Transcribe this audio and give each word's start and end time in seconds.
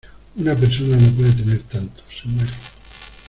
una 0.35 0.55
persona 0.55 0.97
no 0.97 1.11
puede 1.11 1.31
tener 1.33 1.59
tanto, 1.61 2.01
se 2.19 2.27
muere. 2.27 2.51